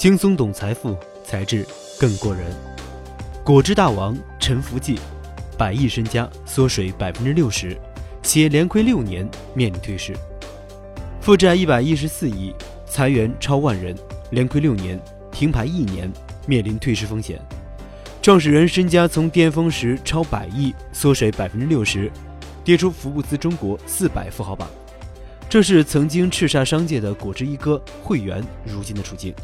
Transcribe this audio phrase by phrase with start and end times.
[0.00, 1.62] 轻松懂财富，才智
[1.98, 2.42] 更过人。
[3.44, 4.98] 果汁大王陈福记，
[5.58, 7.76] 百亿身家缩水百分之六十，
[8.22, 10.16] 企业连亏六年，面临退市。
[11.20, 12.54] 负债一百一十四亿，
[12.86, 13.94] 裁员超万人，
[14.30, 14.98] 连亏六年，
[15.30, 16.10] 停牌一年，
[16.46, 17.38] 面临退市风险。
[18.22, 22.10] 创始人身家从巅峰时超百亿，缩水百分之六十，
[22.64, 24.66] 跌出福布斯中国四百富豪榜。
[25.46, 29.34] 这是曾经叱咤商界的果汁一哥汇源如今的处境。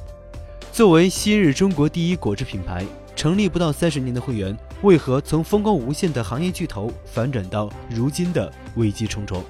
[0.77, 2.85] 作为昔日中国第一果汁品牌，
[3.17, 9.43] 成立不到三十年的汇源，为何从风光无限的行业巨头反转到如今的危机重重？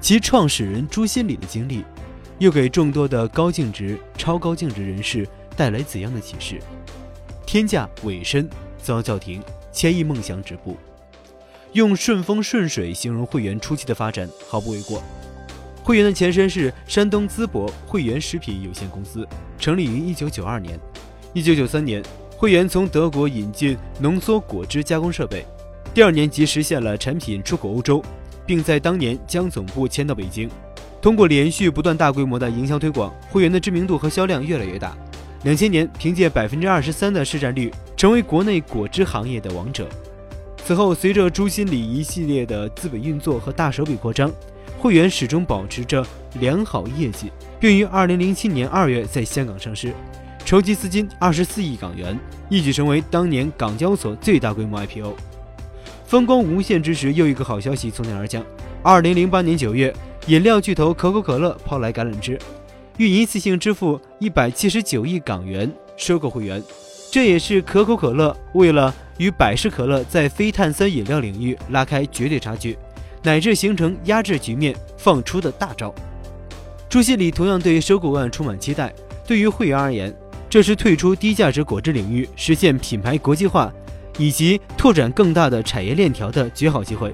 [0.00, 1.84] 其创始人朱新礼的经历，
[2.40, 5.24] 又给众多的高净值、超高净值人士
[5.56, 6.60] 带来怎样的启示？
[7.46, 8.48] 天价尾声
[8.82, 10.76] 遭叫停，千亿梦想止步。
[11.74, 15.00] 用顺风顺水形容汇源初期的发展毫不为过。
[15.84, 19.24] 汇源的前身是山东淄博汇源食品有限公司，
[19.58, 20.80] 成立于1992年。
[21.34, 22.02] 1993年，
[22.36, 25.44] 汇源从德国引进浓缩果汁加工设备，
[25.92, 28.02] 第二年即实现了产品出口欧洲，
[28.44, 30.48] 并在当年将总部迁到北京。
[31.00, 34.96] 通过连续不断大规模的营销推广，汇源的知名度和销量越来越大。
[35.44, 39.86] 两千年，凭借百分之二十三的市占率，成为国内果汁行业的王者。
[40.64, 44.32] 此后，随着朱新礼一系列的资本运作和大手笔扩张，
[44.78, 46.06] 会员始终保持着
[46.40, 49.92] 良好业绩，并于二零零七年二月在香港上市，
[50.44, 52.18] 筹集资金二十四亿港元，
[52.48, 55.14] 一举成为当年港交所最大规模 IPO。
[56.06, 58.44] 风光无限之时，又一个好消息从天而降。
[58.82, 59.92] 二零零八年九月，
[60.26, 62.38] 饮料巨头可口可乐抛来橄榄枝。
[62.98, 66.62] 欲一次性支付一百七十九亿港元收购会员，
[67.10, 72.78] 这也是可口可乐为了与百事可乐在非碳酸饮料领域拉开绝对差距，
[73.26, 75.92] 乃至形成压制局面放出的大招。
[76.88, 78.94] 朱新礼同样对收购案充满期待。
[79.26, 80.16] 对于汇源而言，
[80.48, 83.72] 这是退出低价值果汁领域，实现品牌国际化，
[84.16, 87.12] 以及拓展更大的产业链条的绝好机会。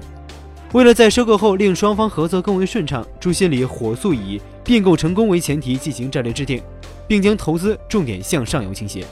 [0.73, 6.61] 为了在收购后令双方合作更为顺畅，朱新礼火速以并购成功为前提进行战略制定，
[7.07, 9.03] 并将投资重点向上游倾斜。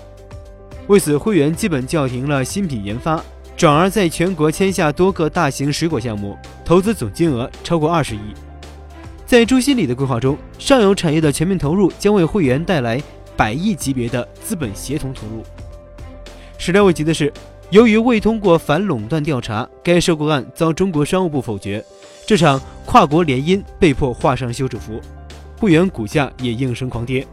[0.86, 3.20] 为此，汇源基本叫停了新品研发，
[3.56, 8.20] 转而在全国签下多个大型水果项目，投资总金额超过二十亿。
[9.26, 13.02] 在朱新礼的规划中，上游产业的全面投入将为汇源带来
[13.36, 15.44] 百亿级别的资本协同投入。
[16.58, 17.32] 始料未及的是。
[17.70, 21.82] 由于未通过反垄断调查，该收购案遭中国商务部否决，
[22.28, 25.00] 这场跨国联姻被迫画上休止符，
[25.58, 27.26] 汇源股价也应声狂跌。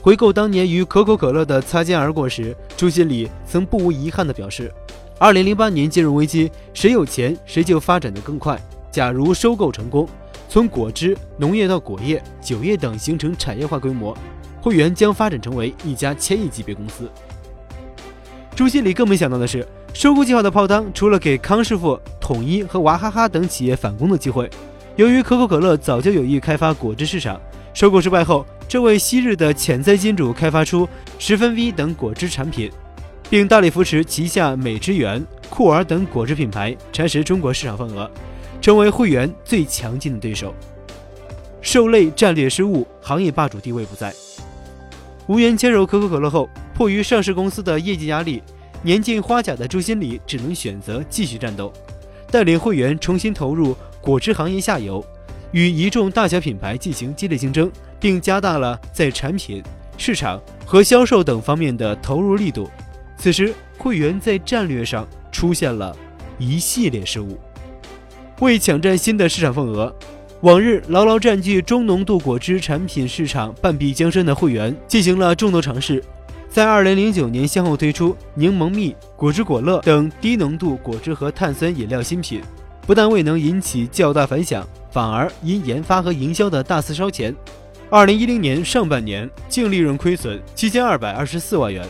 [0.00, 4.72] 回购当年与可口可乐的擦肩而过时，朱新礼曾不无遗憾地表示
[5.18, 8.60] ：“二零零八年金融危机，谁有钱谁就发展的更快。
[8.90, 10.06] 假如收购成功，
[10.46, 14.14] 从果汁、农业到果业、酒业等形成产业化规模，
[14.60, 17.10] 汇源将发展成为一家千亿级别公司。”
[18.54, 24.50] 朱新礼更没想到的是，收购计划的泡汤，除了给康师傅、统一和娃哈哈等企业反攻的机会，
[24.96, 27.40] 由于可口可乐早就有意开发果汁市场，
[27.72, 30.86] 收购失败后，这位昔日的潜在金主开发出
[31.18, 32.70] 十分 V 等果汁产品，
[33.28, 38.10] 并大力扶持旗下美汁源、酷儿等果汁品牌蚕食中国市场份额，
[38.60, 40.54] 成为汇源最强劲的对手。
[41.60, 44.14] 受累战略失误，行业霸主地位不在。
[45.26, 48.40] 无缘接手可口可乐后，迫于上市公司的业绩压力，
[48.82, 51.72] 年近花甲的朱新礼只能选择继续战斗，
[52.30, 55.04] 带领会员重新投入果汁行业下游，
[55.50, 59.60] 与一众大小品牌进行激烈竞争，并加大了在产品、
[59.98, 62.70] 市场和销售等方面的投入力度。
[63.16, 65.96] 此时，会员在战略上出现了
[66.38, 67.38] 一系列失误，
[68.40, 69.94] 为抢占新的市场份额。
[70.42, 76.04] 往日牢牢占据中浓度果汁产品市场半壁江山的汇源进行了众多尝试，
[76.50, 82.42] 在2009年先后推出柠檬蜜、果汁果乐等低浓度果汁和碳酸饮料新品，
[82.86, 87.34] 不但未能引起较大反响，反而因研发和营销的大肆烧钱
[87.90, 91.84] ，2010年上半年净利润亏损7224万元。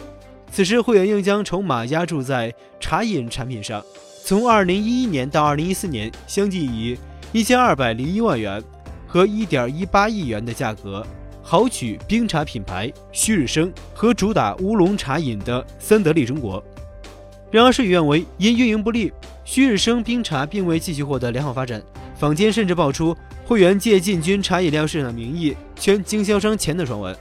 [0.50, 3.84] 此时，会员又将筹码压注在茶饮产品上，
[4.24, 6.96] 从2011年到2014年，相继以
[7.32, 8.62] 一千二百零一万元
[9.06, 11.06] 和一点一八亿元的价格，
[11.42, 16.62] 豪取冰茶品牌旭日升和主打乌龙茶饮的三得利中国。
[17.50, 19.12] 然而事与愿违，因运营不利，
[19.44, 21.82] 旭日升冰茶并未继续获得良好发展。
[22.16, 23.14] 坊间甚至爆出
[23.44, 27.14] 会员借进军茶饮料市场的名义圈经销商钱的传闻。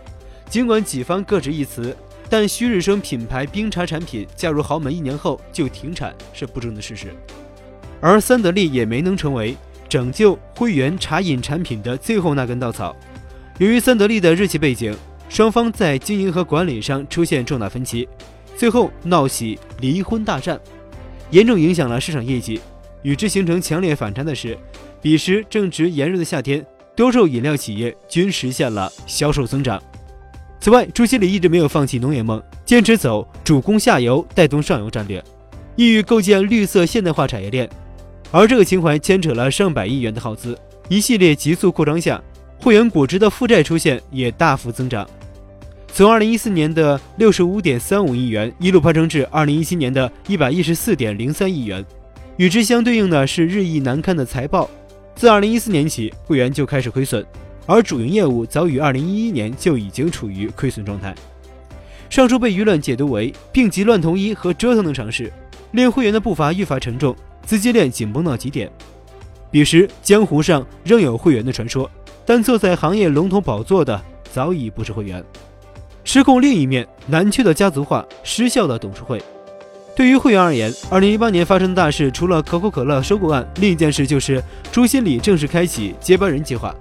[0.50, 1.95] 尽管己方各执一词，
[2.30, 7.13] 但旭日升品牌冰茶产品嫁入豪门一年后就停产是不争的事实。
[8.01, 9.56] 而三得利也没能成为。
[9.88, 12.94] 拯救汇源茶饮产品的最后那根稻草。
[13.60, 14.94] 由于三得利的日企背景，
[15.30, 18.06] 双方在经营和管理上出现重大分歧，
[18.57, 20.60] 最后闹起离婚大战，
[21.30, 22.60] 严重影响了市场业绩。
[23.04, 24.57] 与之形成强烈反差的是，
[25.01, 29.81] 彼时正值炎热的夏天，多数饮料企业均实现了销售增长。
[30.66, 35.24] 此外，朱西里一直没有放弃农业梦，坚持走主攻下游、带动上游战略，
[35.76, 37.70] 意欲构建绿色现代化产业链。
[38.32, 40.58] 而这个情怀牵扯了上百亿元的耗资，
[40.90, 42.20] 一系列急速扩张下，
[42.60, 45.08] 汇源果汁的负债出现也大幅增长，
[45.94, 51.86] 从二零一四年的六十五点三五亿元一路攀升至二零一七年的一百一十四点零三亿元。
[52.38, 54.68] 与之相对应的是日益难堪的财报，
[55.14, 57.24] 自二零一四年起，汇源就开始亏损，
[57.66, 61.14] 而主营业务早于二零一一年就已经处于亏损状态。
[62.10, 65.32] 上述被舆论解读为病急乱投医和折腾的尝试，
[65.72, 67.16] 令会员的步伐愈发沉重，
[67.46, 68.72] 资金链紧绷到极点。
[69.50, 71.90] 彼时江湖上仍有会员的传说，
[72.26, 74.00] 但坐在行业龙头宝座的
[74.32, 75.24] 早已不是会员。
[76.04, 79.22] 失控另一面，南区的家族化，失效的董事会。
[79.96, 86.76] 对于会员而言，二零一八年发生的大事，除了可口可乐收购案，另一件事就是朱新礼正式开启接班人计划。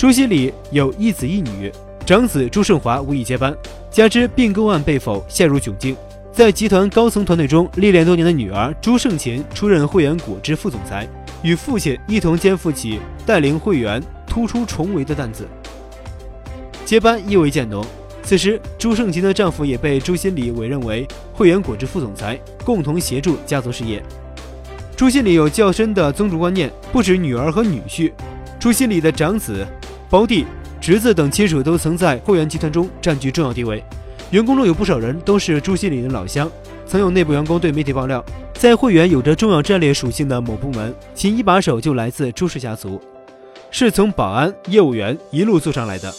[0.00, 1.70] 朱新礼有一子一女，
[2.06, 3.54] 长子朱胜华无意接班，
[3.90, 5.94] 加之并购案被否，陷入窘境。
[6.32, 11.06] 在集团高层团队中历练多年的女儿朱胜琴出任汇源果汁副总裁，
[11.42, 15.46] 与父亲一同肩负起带领汇源突出重围的担子。
[16.86, 17.84] 接班意味渐浓。
[18.22, 24.02] 此时，朱胜琴的丈夫也被朱新礼委任为汇源果汁副总裁，共同协助家族事业。
[24.96, 28.10] 朱新礼有较深的宗族观念，不止女儿和女婿，
[28.58, 29.66] 朱新礼的长子、
[30.10, 30.44] 胞弟、
[30.80, 33.80] 侄子等亲属都曾在汇源集团中占据重要地位。
[34.32, 36.50] 员工中有不少人都是朱新礼的老乡。
[36.84, 38.24] 曾有内部员工对媒体爆料，
[38.54, 43.00] 在汇源有着重要战略属性的某部门，其一把手就来自朱氏家族，
[43.70, 46.12] 是从保安、业务员一路做上来的。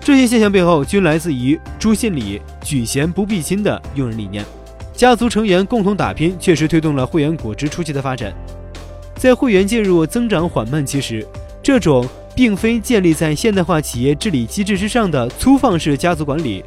[0.00, 4.44] 这些现象背后均来自于朱新礼举贤不避亲的用人理念，
[4.92, 8.34] 家族成员共同打拼，确实推动了汇源果汁初期的发展。
[9.14, 11.24] 在汇源进入增长缓慢期时，
[11.62, 12.04] 这种
[12.40, 16.64] 并非建立在现代化企业治理机制之上的粗放式家族管理，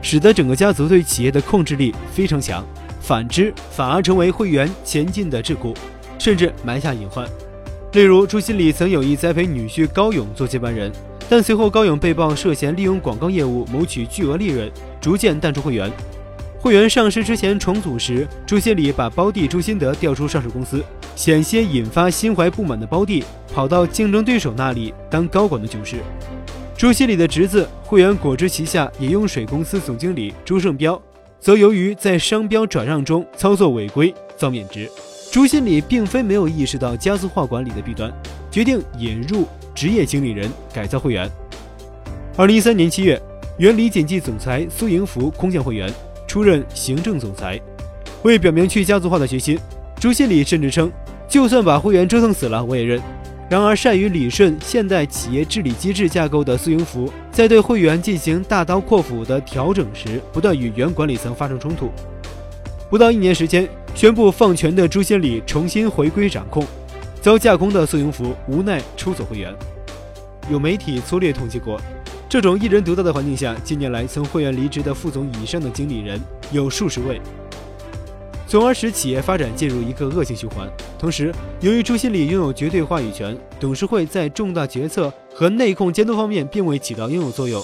[0.00, 2.66] 使得整个家族对企业的控制力非常强，
[3.00, 5.76] 反之反而成为会员前进的桎梏，
[6.18, 7.24] 甚至埋下隐患。
[7.92, 10.90] 例如，朱新礼曾有意栽培女婿高勇做接班人。
[11.28, 14.68] 但随后高勇被曝涉嫌利用广告业务谋取巨额利润，
[15.00, 15.88] 逐渐淡出会员。
[16.62, 20.80] 会员上市之前重组时，朱新礼把胞弟朱新德调出上市公司，
[21.16, 25.96] 险些引发心怀不满的胞弟跑到竞争对手那里当高管的囧事。
[26.76, 31.02] 朱新礼的侄子汇源果汁旗下饮用水公司总经理朱胜标，
[31.40, 34.88] 则由于在商标转让中操作违规遭免职。
[35.32, 38.12] 朱新礼并非没有意识到家族化管理的弊端，
[38.52, 39.48] 决定引入。
[39.74, 41.28] 职业经理人改造会员。
[42.36, 43.20] 二零一三年七月，
[43.56, 45.90] 原李锦记总裁苏迎福空降会员，
[46.32, 47.60] 出任行政总裁。
[48.22, 49.58] 为表明去家族化的决心，
[50.00, 50.90] 朱新礼甚至称
[51.28, 52.98] ：“就算把会员折腾死了，我也认。”
[53.50, 61.90] 然而，善于理顺现代企业治理机制架构的苏迎福，在对会员进行大刀阔斧的调整时，不断与原管理层发生冲突。
[62.88, 66.64] 不到一年时间，宣布放权的朱新礼重新回归掌控。
[67.20, 69.54] 遭架空的苏迎福无奈出走会员。
[70.50, 71.78] 有媒体粗略统计过，
[72.32, 76.18] 这种一人独大的环境下，近年来从会员离职的副总以上的经理人
[76.50, 77.20] 有数十位，
[78.48, 80.66] 从而使企业发展进入一个恶性循环。
[80.98, 81.30] 同时，
[81.60, 87.62] 由于朱新礼拥有绝对话语权，董事会在重大决策和内控监督方面并未起到应有作用。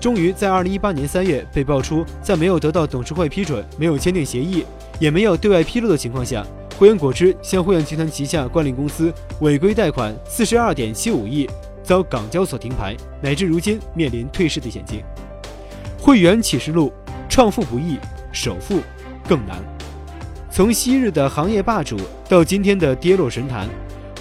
[0.00, 4.64] 终于在二零一八年三月被爆出，在没有得到董事会批准、没有签订协议、
[4.98, 6.44] 也没有对外披露的情况下。
[6.76, 11.48] 汇源果汁向汇源集团旗下冠令公司违规贷款四十二点七五亿，
[11.88, 15.02] 遭港交所停牌，乃至如今面临退市的险境。
[15.98, 16.92] 汇源启示录：
[17.30, 17.96] 创富不易，
[18.30, 18.80] 首富
[19.26, 19.56] 更难。
[20.50, 21.96] 从昔日的行业霸主
[22.28, 23.66] 到今天的跌落神坛，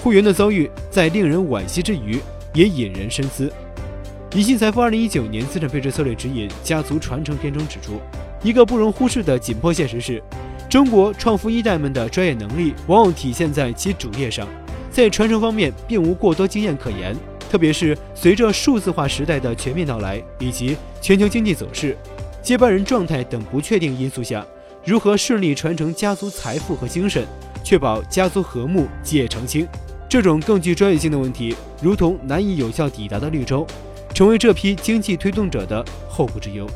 [0.02, 2.22] 汇源的遭遇在令人惋惜之余，
[2.54, 3.52] 也引人深思。
[4.34, 8.00] 宜信财富二零一九年资产配置策略指引家族传承篇中指出，
[8.42, 10.24] 一个不容忽视的紧迫现实是。
[10.70, 14.48] 中国创富一代们的专业能力往往体现在其主业上，
[14.90, 17.14] 在传承方面并无过多经验可言。
[17.50, 21.98] 特别是随着数字化时代的全面到来，以及全球经济走势、
[22.42, 24.46] 接班人状态等不确定因素下，
[24.84, 27.26] 如何顺利传承家族财富和精神，
[27.64, 29.68] 确保家族和睦、基业长青，
[30.10, 33.66] 这种更具专业性的问题，如同难以有效抵达的绿洲，
[34.14, 36.68] 成为这批经济推动者的后顾之忧。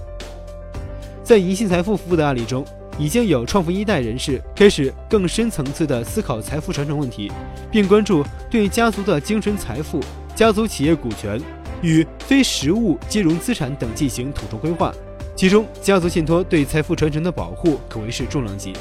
[1.23, 2.65] 在银信财富服务的案例中。
[2.99, 7.31] 已经有创富一代人士开始更深层次的思考财富传承问题，
[7.71, 9.99] 并关注对家族的精神财富、
[10.35, 11.39] 家族企业股权、
[11.81, 14.93] 与非实物金融资产等进行统筹规划。
[15.35, 18.73] 其中，家族信托对财富传承的保护可谓是重量级。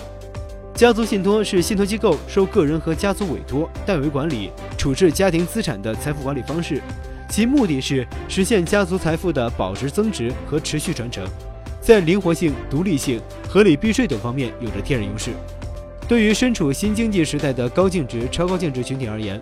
[0.75, 6.81] 家族信托是信托机构受个人和家族委托，代为管理、处置家庭资产的财富管理方式。
[7.29, 11.27] 其目的是实现家族财富的保值增值和持续传承，
[11.81, 15.31] 在灵活性、独立性、合理避税等方面有着天然优势。
[16.09, 19.41] 对于身处新经济时代的高净值、超高净值群体而言，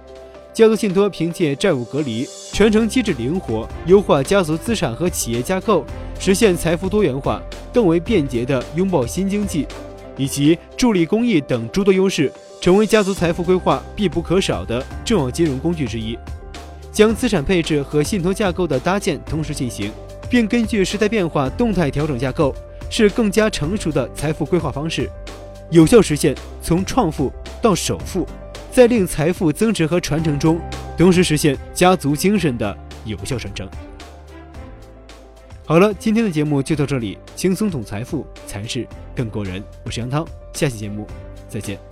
[0.58, 5.84] 家族信托凭借债务隔离、传承机制灵活、优化家族资产和企业架构，
[6.18, 7.40] 实现财富多元化，
[7.72, 9.68] 更为便捷地拥抱新经济，
[10.16, 16.18] 以及助力公益等诸多优势，成为家族财富规划必不可少的重要金融工具之一。
[16.90, 19.92] 将资产配置和信托架构的搭建同时进行，
[20.28, 22.52] 并根据时代变化动态调整架构，
[22.90, 25.08] 是更加成熟的财富规划方式，
[25.70, 28.26] 有效实现从创富到首富，
[28.70, 30.60] 在令财富增值和传承中，
[30.96, 33.68] 同时实现家族精神的有效传承。
[35.64, 39.62] 好了，今天的节目就到这里，轻松懂财富，才是更过人。
[39.84, 41.06] 我是杨涛，下期节目
[41.48, 41.87] 再见。